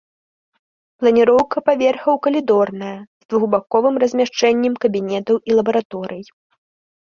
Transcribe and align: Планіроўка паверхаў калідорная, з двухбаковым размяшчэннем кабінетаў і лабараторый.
Планіроўка 1.01 1.57
паверхаў 1.67 2.15
калідорная, 2.27 2.93
з 3.25 3.35
двухбаковым 3.35 3.95
размяшчэннем 4.05 4.73
кабінетаў 4.87 5.35
і 5.49 5.61
лабараторый. 5.61 6.23